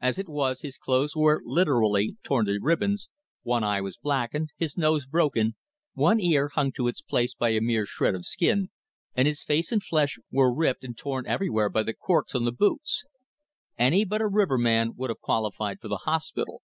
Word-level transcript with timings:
As 0.00 0.18
it 0.18 0.26
was, 0.26 0.62
his 0.62 0.78
clothes 0.78 1.14
were 1.14 1.42
literally 1.44 2.16
torn 2.22 2.46
to 2.46 2.58
ribbons, 2.58 3.10
one 3.42 3.62
eye 3.62 3.82
was 3.82 3.98
blacked, 3.98 4.34
his 4.56 4.78
nose 4.78 5.06
broken, 5.06 5.54
one 5.92 6.18
ear 6.18 6.48
hung 6.54 6.72
to 6.72 6.88
its 6.88 7.02
place 7.02 7.34
by 7.34 7.50
a 7.50 7.60
mere 7.60 7.84
shred 7.84 8.14
of 8.14 8.24
skin, 8.24 8.70
and 9.14 9.28
his 9.28 9.44
face 9.44 9.70
and 9.72 9.82
flesh 9.84 10.18
were 10.30 10.50
ripped 10.50 10.82
and 10.82 10.96
torn 10.96 11.26
everywhere 11.26 11.68
by 11.68 11.82
the 11.82 11.92
"corks" 11.92 12.34
on 12.34 12.46
the 12.46 12.52
boots. 12.52 13.04
Any 13.78 14.06
but 14.06 14.22
a 14.22 14.28
riverman 14.28 14.94
would 14.96 15.10
have 15.10 15.20
qualified 15.20 15.80
for 15.82 15.88
the 15.88 16.00
hospital. 16.04 16.62